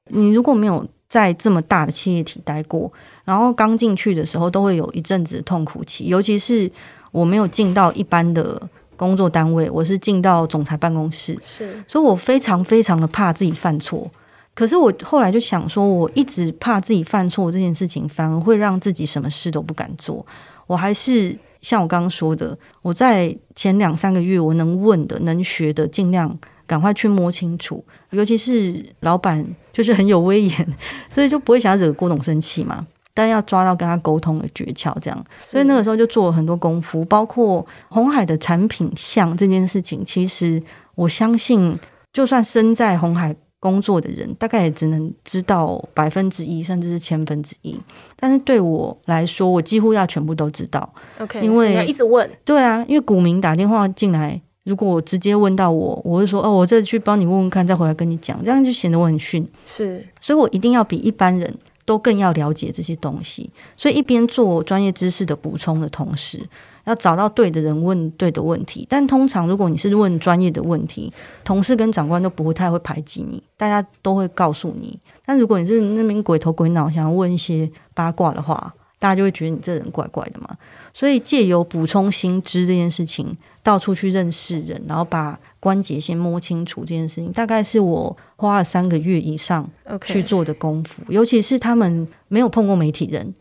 [0.10, 2.92] 你如果没有在这么大的企业体待过，
[3.24, 6.06] 然后刚进去的时候，都会有一阵子的痛苦期。
[6.08, 6.70] 尤其是
[7.12, 8.62] 我没有进到一般的
[8.96, 14.10] 工作单位，我是进到总裁办公室，是，所以我非常非常的怕自己犯错。
[14.58, 20.26] 可是我后来就想说，我一直怕自己犯错这件事情，反而会让自己什么事都不敢做。
[20.66, 27.86] 我还是像我刚刚说的，我在前两三个月，我能问的、能学的，尽量赶快去摸清楚。
[28.10, 30.76] 尤其是老板就是很有威严，
[31.08, 32.84] 所以就不会想要惹郭董生气嘛。
[33.14, 35.26] 但要抓到跟他沟通的诀窍，这样。
[35.36, 40.04] 所以那个时候就做了很多功夫，包括红海的产品项这件事情。
[40.04, 40.60] 其实
[40.96, 41.78] 我相信，
[42.12, 43.36] 就算身在红海。
[43.60, 47.76] 工作的人大概也只能知道百分之一，甚至是千分之一。
[48.16, 50.88] 但是对我来说，我几乎要全部都知道。
[51.20, 52.30] OK，因为一直问。
[52.46, 59.48] 对啊，因为股民打电话进来，如果我直接问到我，我会说哦，我这去帮你问问看，再回来跟你讲，这样就显得我很逊。
[59.66, 61.52] 是，所以我一定要比一般人
[61.84, 63.50] 都更要了解这些东西。
[63.76, 66.48] 所以一边做专业知识的补充的同时。
[66.88, 71.12] 要找到对的人问对的问题，但通常如果你是问专业的问题，
[71.44, 74.98] 同事跟长官都不会太会排挤你，大家都会告诉你。
[75.26, 80.48] 但如果你是那边鬼头鬼脑，想要问一些八卦的话，大家就会觉得你这人怪怪的嘛。
[80.94, 89.70] 所以借由补充新知这件事情，到处去认识人，然后把关节先摸清楚这件事情，大概是我花了三个月以上
[90.06, 91.04] 去做的功夫。
[91.10, 93.36] 尤其是他们没有碰过媒体人，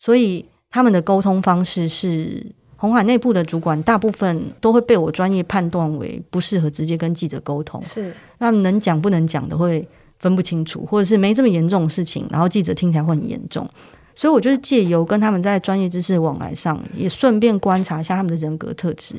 [0.00, 2.44] 所以他们的沟通方式是。
[2.80, 8.14] 鸿海内部的主管大部分都会被我专业判断为不适合直接跟记者沟通，是。
[8.38, 9.86] 那能讲不能讲的会
[10.20, 13.68] 分不清楚，或者是没这么严重的事情，然后记者听起来会很严重，
[14.14, 19.16] 所以我就是借由跟他们在专业知识往来上，也顺便观察一下他们的人格特质，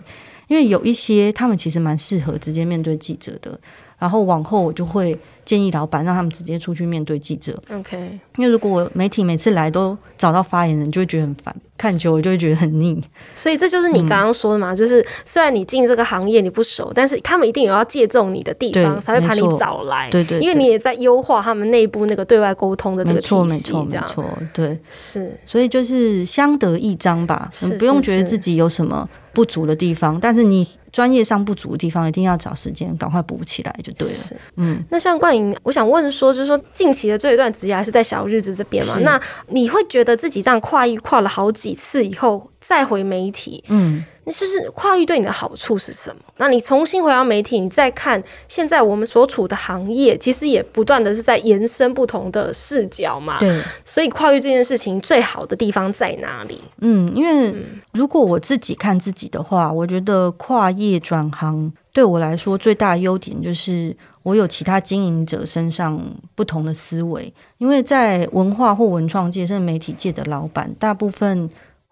[0.48, 3.60] 因为有一些他们其实蛮适合直接面对记者的，
[4.00, 5.20] 然后往后我就会。
[5.46, 7.60] 建议老板让他们直接出去面对记者。
[7.72, 7.98] OK，
[8.38, 13.04] 因为如果媒体每次来都找到发言人，就会觉得很烦，看久了就会觉得很腻。
[13.34, 20.08] 所以这就是你刚刚说的嘛，嗯、就是虽然你进这个行业你不熟，但是他们一定有要借重你的地方，才会把你找来。
[20.12, 23.36] 对，对对，因为你也在优化他们内部那个对外沟通的这个体系。
[23.42, 25.36] 没错没错没错，对，是。
[25.48, 30.68] 所以就是相得益彰吧，你不用觉得自己有什么不足的地方，但是你。
[30.92, 34.14] 专业上不足的地方，一定要找时间赶快补起来就对了。
[34.14, 38.98] 是，嗯，那像冠颖，我想问说，就是说近期的这一段职业还是在小日子这边嘛？
[39.02, 44.04] 那你会觉得自己这样跨域跨了好几次以后，再回媒体，嗯。
[44.30, 46.22] 就是跨域对你的好处是什么？
[46.38, 53.40] 那你重新回到媒体，你再看现在我们所处的行业，其实也不断的是在延伸不同的视角嘛。
[53.40, 56.62] 对，所以跨域这件事情最好的地方在哪里？
[56.80, 57.56] 嗯，因为
[57.92, 66.00] 如果我自己看自己的话，我觉得跨业转行对我来说最大的优点就是我有其他经营者身上
[66.36, 71.50] 不同的思维，因为在文化或文创界甚至媒体界的老板，大部分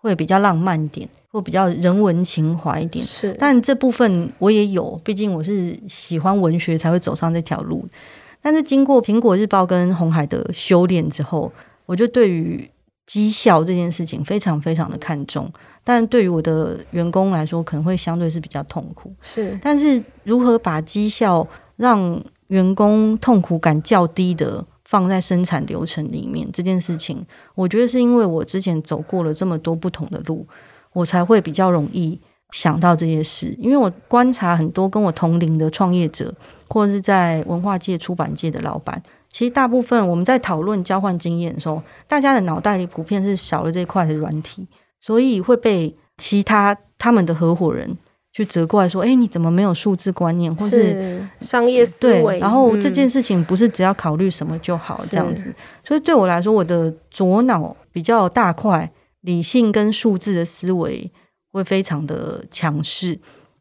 [0.07, 1.07] 会比较浪漫一点。
[1.29, 7.85] 或比较人文情怀一点，是，但这部分我也有，毕竟我是喜欢文学才会走上这条路。
[8.41, 11.51] 但是经过苹果日报跟红海的修炼之后，
[11.85, 12.67] 我就对于
[13.05, 15.51] 绩效这件事情非常非常的看重。
[15.83, 19.13] 但对于我的员工来说，可能会相对是比较痛苦。
[19.21, 27.23] 是，但是如何把绩效让员工痛苦感较低的放在生产流程里面这件事情，
[27.53, 30.47] 我觉得是因为我之前走过了这么多不同的路。
[30.93, 32.19] 我才会比较容易
[32.51, 36.33] 想到这些事，因为我观察很多跟我同龄的创业者，
[36.69, 44.65] 或者是在文化界、出版界的老板，其实大部分我们在讨论交换经验的时候，大家的脑袋里普遍是少了这一块的软体，
[44.99, 47.95] 所以会被其他他们的合伙人
[48.37, 55.51] 去责怪说：“哎，你怎么没有数字观念，或是，是商业思维？”对，然后这件事情不是只要考虑什么就好这样子，
[55.83, 58.87] 所以对我来说，我的左脑比较大块。
[59.21, 61.11] 理性跟数字的思维
[61.51, 63.19] 会非常的强势，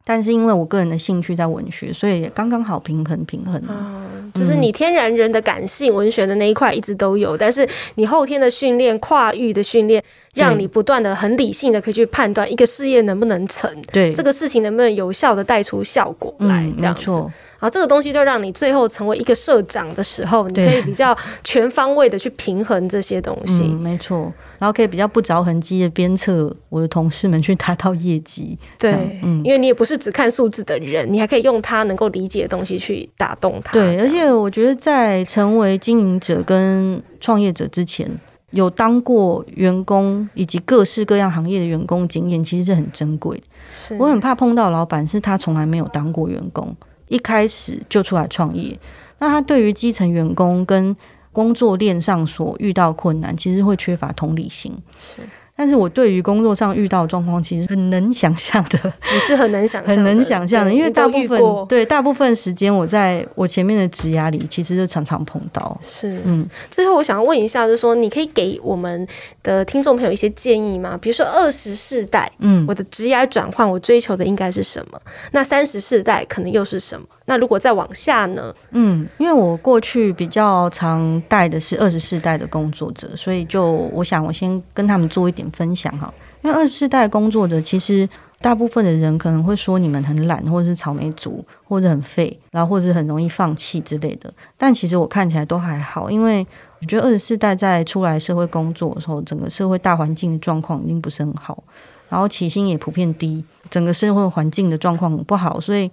[0.08, 3.60] 但是因为我个人的兴趣在文学，所以也刚刚好平衡平衡。
[3.66, 10.00] 啊，就是你天然人的感性，文学的那一块一直都有，但是你后天的训练、跨域的训练，
[10.34, 17.10] 让你不断的很理性的可以去判断一个事业能不能成，对，这个事情能不能有效的带出效果来，这样子。
[17.58, 23.64] 然后这个东西就让你最后成为一个社长的时候，你可以比较全方位的去平衡这些东西。
[23.64, 24.32] 嗯，没错。
[24.58, 28.58] 然后可以比较不着痕迹的鞭策我的同事们去达到业绩。
[28.78, 33.72] 对，嗯，因为你也不是只看数字的人，你还可以用他能够理解的东西去打动他。
[33.74, 38.10] 对，而且我觉得在成为经营者跟创业者之前，
[38.50, 43.44] 有当过员工以及各式各样行业的员工经验，其实是很珍贵的。
[43.70, 46.74] 是我很怕碰到老板是他从来没有当过员工，
[47.08, 48.78] 一开始就出来创业，
[49.18, 50.94] 那他对于基层员工跟
[51.32, 54.76] 工作链上所遇到困难，其实会缺乏同理心。
[54.98, 55.20] 是。
[55.56, 58.78] 但是我对于工作上遇到的状况，其实很能想象的。
[59.12, 65.76] 你是很能想象，很能想象的，因为大部分对大部分时间，我在我前面的职涯里，其实就常常碰到。
[65.80, 66.46] 是，嗯。
[66.70, 69.08] 最后，我想要问一下，就是说，你可以给我们
[69.42, 70.98] 的听众朋友一些建议吗？
[71.00, 75.00] 比如说，二十世代，嗯，我的职涯转换，我追求的应该是什么？
[75.32, 77.06] 那三十世代可能又是什么？
[77.28, 78.54] 那如果再往下呢？
[78.70, 86.12] 嗯，因为我过去比较常带的是二十四代的工作者，所以就我想，我先跟他们做一点分享哈。
[86.42, 88.08] 因为二十四代工作者，其实
[88.40, 94.32] 大部分的人可能会说你们很懒，或者是草莓族，或者很废，然后或者是很容易放弃之类的。
[94.56, 96.46] 但其实我看起来都还好，因为
[96.80, 101.60] 我觉得二十四代在出来社会工作的时候，整个社会大环境的状况已经不是很好，
[102.08, 105.90] 然后起薪也普遍低，整个社会环境的状况不好，所以。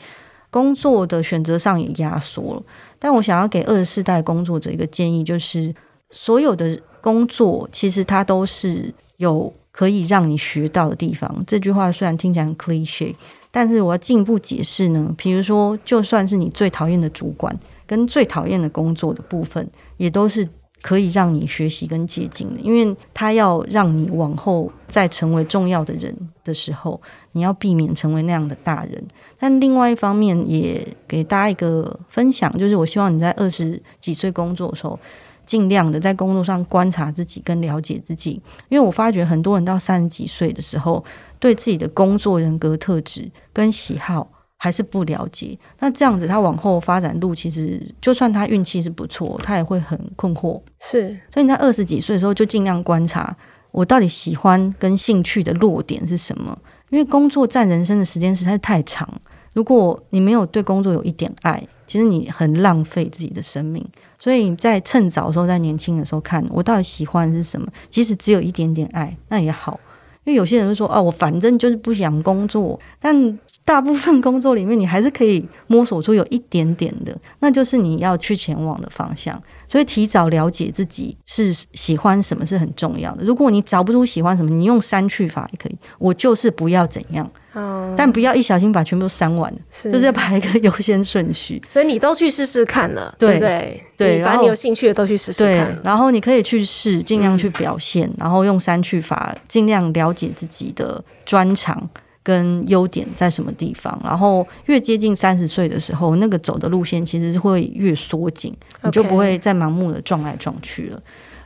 [0.53, 2.63] 工作的选择上也压缩了，
[2.99, 5.73] 但我想要给二十世代工作者一个建议，就是
[6.11, 11.43] 所有的工作其实它都是有可以让你学到的地方。
[11.47, 13.15] 这句话虽然听起来很 cliché，
[13.49, 15.11] 但是我要进一步解释呢。
[15.17, 17.51] 比如说，就算是你最讨厌的主管
[17.87, 20.47] 跟最讨厌的工作的部分，也都是。
[20.83, 26.13] 可以让你学习跟借鉴的，因为他要让你往后再成为重要的人
[26.43, 29.01] 的时候，你要避免成为那样的大人。
[29.39, 34.99] 但另外一方面，也给大家一个分享，就是我希望你在二十几岁工作的时候，
[35.45, 41.01] 尽量的在工作上观察自己跟了解自己，因为我发觉很多人到三十几岁的时候，
[41.39, 44.29] 对自己的工作人格特质跟喜好。
[44.63, 50.57] 还是不了解，那这样子他往后发展路，其实就算他运气是不错，他也会很困惑。
[50.79, 53.35] 是，所以你在二十几岁的时候就尽量观察，
[53.73, 56.57] 我到底喜欢跟兴趣的弱点是什么？
[56.91, 59.05] 因为工作占人生的时间实在太长，
[59.51, 63.85] 如果你没有对工作有一点爱，其实你很浪费自己的生命。
[64.17, 69.77] 所以你在趁早的时候，在年轻的时候看我到底喜欢是什么，即使只有一点点爱，那也好。
[70.23, 73.37] 因为有些人会说，哦，我反正就是不想工作，但。
[73.65, 79.41] 大部分工作里面，你还是可以摸索出有一点点的，那就是你要去前往的方向。
[79.67, 83.23] 所以提早了解自己是喜欢什么是很重要的。
[83.23, 85.77] 如果你找不出喜欢什么，你用删去法也可以。
[85.97, 91.61] 我就是不要怎样，嗯，但不要一小心把全部都删完，是就是要排一个优先顺序。
[91.67, 93.83] 所以你都去试试看了，对对？
[93.95, 95.79] 对，把你有兴趣的都去试试看。
[95.83, 101.89] 然后你可以去试，尽量去表现，嗯，然后用删去法，尽量了解自己的专长。
[102.23, 103.99] 跟优点在什么地方？
[104.03, 108.51] 然后越接近三十岁的时候，那个走的路线其实是会越缩紧，
[108.81, 111.01] 你就不会再盲目的撞来撞去了。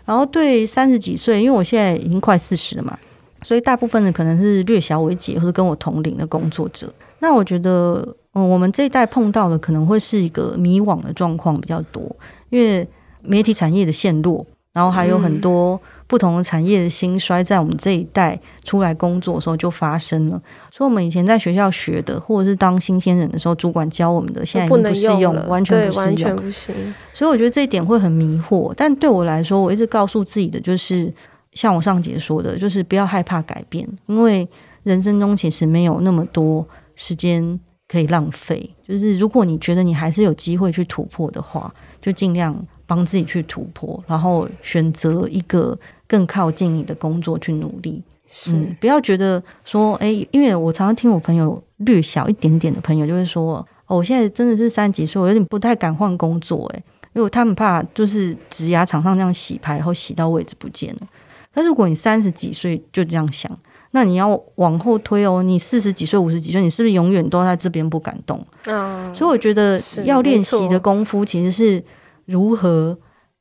[0.06, 2.98] 然后对三十几岁，因为我现在已经快四十了嘛，
[3.42, 6.94] 所以大部分的可能是略小为姐或者跟我同龄的工作者。
[7.20, 12.16] 那我觉得，嗯，我们这一代碰到的可能会是一个迷惘的状况比较多，
[12.50, 12.88] 因为
[13.22, 15.80] 媒体产业的陷落，然后还有很多、嗯。
[16.08, 20.42] 不同的产业的兴衰，在我们这一代出来工作的时候就发生了。
[20.72, 26.74] 所以，我们以前在学校学的，或者是当新鲜人的时候，主管教我们的，现在已经不适用，完全不适用，完全不行。
[27.14, 28.74] 所以，我觉得这一点会很迷惑。
[28.78, 31.14] 但对我来说，我一直告诉自己的就是，
[31.52, 34.48] 像我上节说的，就是不要害怕改变，因为
[34.84, 38.74] 人生中其实没有那么多时间可以浪费。
[38.88, 41.70] 就是如果你觉得你还是有机会去突破的话，
[42.02, 42.56] 就尽量
[42.86, 45.78] 帮自己去突破，然后选择一个。
[46.08, 56.84] 更靠近你的工作去努力，是、嗯、不要觉得说，哎、欸，因为我常常听我朋友略小一点点的朋友就会说，哦，我现在真的是三十几岁，我有点不太敢换工作，哎，
[57.14, 61.08] 因为他们怕就是职涯场上这样洗牌，然后洗到位置不见了。
[61.54, 63.52] 但如果你三十几岁就这样想，
[63.92, 68.42] 那你要往后推哦，你四十几岁、五十几岁，你是不是永远都在这边不敢动？
[68.66, 71.84] 嗯，所以我觉得要练习的功夫其实是
[72.26, 72.98] 如何。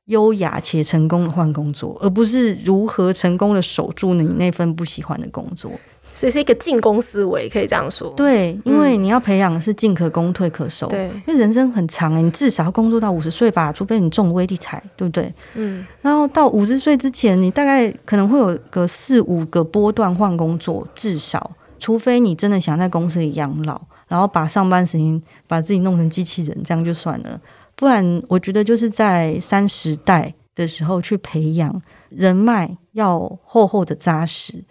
[0.06, 5.70] 优雅且成功的换工作，而不是如何成功的守住你那份不喜欢的工作。
[6.12, 8.08] 所以是一个进攻思维，可以这样说。
[8.16, 10.86] 对，因为你要培养的是进可攻退可守。
[10.86, 15.30] 对，因为人生很长，你至少要工作到五十岁吧，除非你中威地财，对不对？
[15.56, 15.84] 嗯。
[16.00, 23.78] 然后到五十岁之前，你大概可能会有个四五个波段换工作，至少，除非你真的想在公司里养老。
[24.08, 27.40] 然后把上班时间把自己弄成机器人，这样就算了。
[27.76, 34.64] 不然，我觉得就是在三十代的时候去培养人脉，要厚厚的扎实，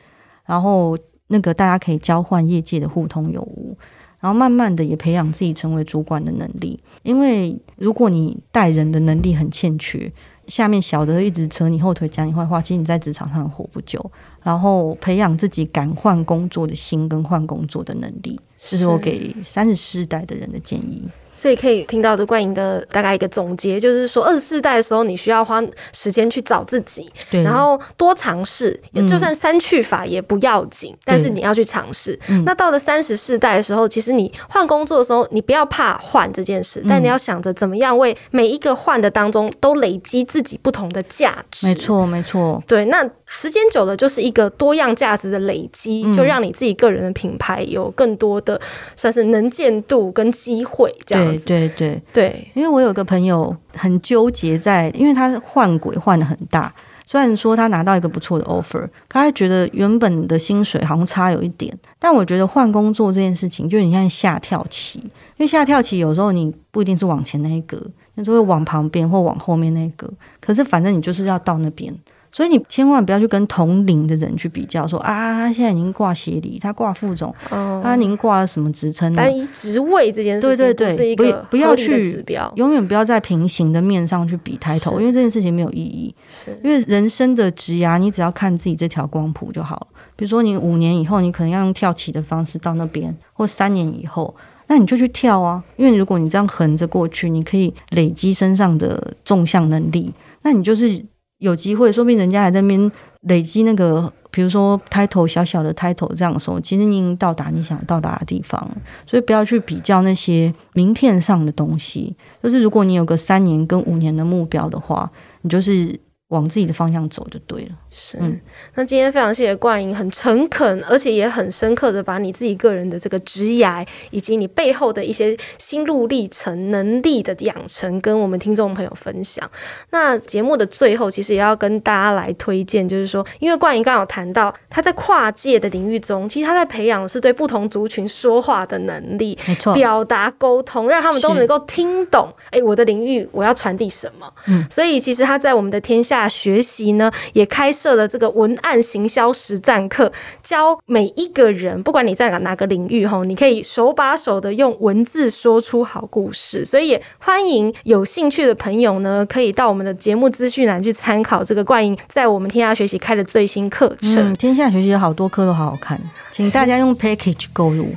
[0.45, 0.97] 然后
[1.28, 3.78] 那个大家可以交换业界的互通有无，
[4.20, 6.80] 然后慢慢的也培养自己成为主管的能力。
[7.03, 10.12] 因为如果你带人的能力很欠缺，
[10.47, 14.03] 下面小的一直扯你后腿讲你坏话，其实你在职场上活不久。
[14.41, 21.08] 然后培养自己敢换工作的心跟换工作的能力，这是我给三十世代的人的建议。
[21.36, 25.61] 所以可以听到的冠莹的大概一个总结，就是说二十四代的时候，你需要花
[25.93, 32.17] 时间去找自己，对，然后多尝试，就算三去法也不要紧，嗯、但是你要去尝试。
[32.45, 41.67] 那到了三十世代的时候，其实你换工作的时候，你不要怕换这件事，嗯、但你要想着怎么样为每一个换的当中都累积自己不同的价值。
[41.67, 42.63] 没错，没错。
[42.65, 48.59] 对，那时间久了就是一个多样价值的累积，就让你自己个人的品牌有更多的
[48.95, 51.26] 算是能见度跟机会这样。
[51.38, 56.71] 对对对对，因为我有个朋友很纠结在，因为他换轨换的很大，
[57.05, 65.09] 虽然说他拿到一个不错的 offer，他还觉得原本的薪水好像差有一点，但我觉得换工作这件事情，就你像下跳棋，因
[65.39, 67.82] 为下跳棋有时候你不一定是往前那一格，
[68.13, 70.07] 有时候会往旁边或往后面那一格，
[70.39, 71.91] 可是反正你就是要到那边。
[72.36, 79.15] 所以你千万不要去跟同龄的人去比较，说啊，他现在已经挂协理，他挂副总，哦、他您挂了什么职称？
[79.15, 86.13] 单一职位这件事情，对对对，不不要去指标，永远不要在平行的面上去比抬头，因为这件事情没有意义。
[86.27, 89.88] 是，因为人生的职涯，你只要看自己这条光谱就好了。
[90.17, 94.36] 比如说，你五年以后，你可能要用跳棋的方式到那边，或三年以后，
[94.67, 95.63] 那你就去跳啊。
[95.77, 101.01] 因为如果你这样横着过去，你可以累积身上的纵向能力，那你就是。
[101.45, 102.91] 有机会，说不定人家还在那边
[103.21, 108.69] 累积那个，比如说 title 小小的 title 这样说，其实你已经到达你想到达的地方，
[109.05, 112.15] 所以不要去比较那些名片上的东西。
[112.41, 115.09] 就是如果你有个三年跟五年的目标的话，
[115.41, 115.99] 你就是。
[116.30, 117.71] 往自己的方向走就对了。
[117.89, 118.39] 是，嗯，
[118.73, 129.47] 那今天非常谢谢冠莹，很诚恳，而且也很深刻的把你自己个人的这个职涯，以及你背后的一些心路历程、能力的养成，跟我们听众朋友分享。
[129.91, 142.34] 那节目的最后，其实也要跟大家来推荐，就是说，因为冠莹刚刚有谈到他在跨界的领域中，其实他在培养的是对不同族群说话的能力，没错，表达沟通，让他们都能够听懂。
[142.49, 144.34] 哎，我的领域我要传递什么？
[144.47, 146.14] 嗯，所以其实他在我们的天下。
[146.16, 150.11] 下学习呢，也开设了这个文案行销实战课，
[150.41, 156.63] 教每一个人，不管你在哪哪个领域，吼，你可以手把手的用文字说出好故事。
[156.63, 164.32] 所以也欢迎有兴趣的朋友呢，可以到我们的节目资讯栏去参考这个冠英在我们天下学习开的最新课程。
[164.32, 165.99] 嗯，天下学习有好多课都好好看，
[166.36, 167.95] 请大家用 package 购入。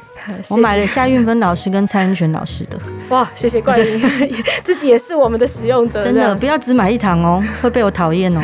[0.48, 2.78] 我买了夏运芬老师跟蔡恩泉老师的。
[3.08, 4.00] 哇，谢谢冠霖，
[4.62, 6.00] 自己也是我们的使用者。
[6.00, 8.40] 真的，不要只买一堂哦，会被我讨厌哦。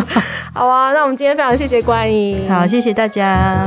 [0.54, 2.48] 好啊，那我们今天非常谢谢冠霖。
[2.48, 3.62] 好，谢谢大家。